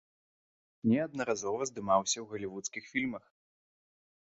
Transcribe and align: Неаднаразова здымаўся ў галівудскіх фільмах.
Неаднаразова 0.91 1.61
здымаўся 1.71 2.13
ў 2.13 2.25
галівудскіх 2.33 2.83
фільмах. 2.97 3.23